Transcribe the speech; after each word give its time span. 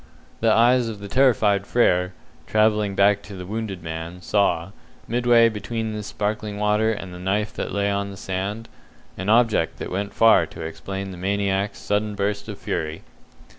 The 0.39 0.51
eyes 0.51 0.87
of 0.87 0.99
the 0.99 1.07
terrified 1.07 1.67
Frere, 1.67 2.13
travelling 2.47 2.95
back 2.95 3.21
to 3.21 3.35
the 3.35 3.45
wounded 3.45 3.83
man, 3.83 4.19
saw, 4.23 4.71
midway 5.07 5.47
between 5.47 5.93
this 5.93 6.07
sparkling 6.07 6.57
water 6.57 6.91
and 6.91 7.13
the 7.13 7.19
knife 7.19 7.53
that 7.53 7.71
lay 7.71 7.91
on 7.91 8.09
the 8.09 8.17
sand, 8.17 8.67
an 9.15 9.29
object 9.29 9.77
that 9.77 9.91
went 9.91 10.11
far 10.15 10.47
to 10.47 10.61
explain 10.65 11.11
the 11.11 11.17
maniac's 11.17 11.77
sudden 11.77 12.15
burst 12.15 12.49
of 12.49 12.57
fury. 12.57 13.03